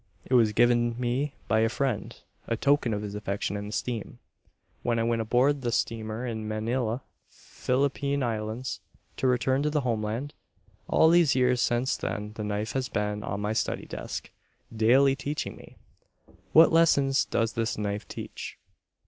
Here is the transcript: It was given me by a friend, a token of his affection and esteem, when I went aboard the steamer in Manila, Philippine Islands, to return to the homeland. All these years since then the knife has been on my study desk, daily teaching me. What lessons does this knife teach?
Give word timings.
It 0.25 0.33
was 0.33 0.51
given 0.51 0.99
me 0.99 1.35
by 1.47 1.59
a 1.59 1.69
friend, 1.69 2.19
a 2.47 2.57
token 2.57 2.91
of 2.91 3.03
his 3.03 3.13
affection 3.13 3.55
and 3.55 3.67
esteem, 3.69 4.17
when 4.81 4.97
I 4.97 5.03
went 5.03 5.21
aboard 5.21 5.61
the 5.61 5.71
steamer 5.71 6.25
in 6.25 6.47
Manila, 6.47 7.03
Philippine 7.29 8.23
Islands, 8.23 8.79
to 9.17 9.27
return 9.27 9.61
to 9.61 9.69
the 9.69 9.81
homeland. 9.81 10.33
All 10.87 11.11
these 11.11 11.35
years 11.35 11.61
since 11.61 11.95
then 11.97 12.33
the 12.33 12.43
knife 12.43 12.71
has 12.71 12.89
been 12.89 13.21
on 13.21 13.41
my 13.41 13.53
study 13.53 13.85
desk, 13.85 14.31
daily 14.75 15.15
teaching 15.15 15.55
me. 15.55 15.77
What 16.51 16.71
lessons 16.73 17.23
does 17.25 17.53
this 17.53 17.77
knife 17.77 18.07
teach? 18.07 18.57